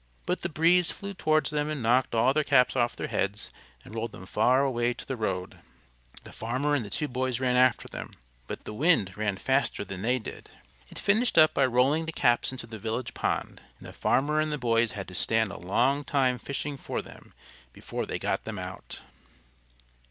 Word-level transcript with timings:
But 0.25 0.41
the 0.41 0.49
Breeze 0.49 0.89
flew 0.89 1.13
towards 1.13 1.51
them 1.51 1.69
and 1.69 1.83
knocked 1.83 2.15
all 2.15 2.33
their 2.33 2.43
caps 2.43 2.75
off 2.75 2.95
their 2.95 3.05
heads, 3.09 3.51
and 3.85 3.93
rolled 3.93 4.13
them 4.13 4.25
far 4.25 4.63
away 4.63 4.95
to 4.95 5.05
the 5.05 5.15
road. 5.15 5.59
The 6.23 6.33
farmer 6.33 6.73
and 6.73 6.83
the 6.83 6.89
two 6.89 7.07
boys 7.07 7.39
ran 7.39 7.55
after 7.55 7.87
them, 7.87 8.15
but 8.47 8.63
the 8.63 8.73
Wind 8.73 9.15
ran 9.15 9.37
faster 9.37 9.85
than 9.85 10.01
they 10.01 10.17
did. 10.17 10.49
It 10.89 10.97
finished 10.97 11.37
up 11.37 11.53
by 11.53 11.67
rolling 11.67 12.07
the 12.07 12.11
caps 12.11 12.51
into 12.51 12.65
the 12.65 12.79
village 12.79 13.13
pond, 13.13 13.61
and 13.77 13.87
the 13.87 13.93
farmer 13.93 14.39
and 14.41 14.51
the 14.51 14.57
boys 14.57 14.93
had 14.93 15.07
to 15.09 15.13
stand 15.13 15.51
a 15.51 15.59
long 15.59 16.03
time 16.03 16.39
fishing 16.39 16.77
for 16.79 17.03
them 17.03 17.35
before 17.71 18.07
they 18.07 18.17
got 18.17 18.43
them 18.43 18.57
out. 18.57 19.01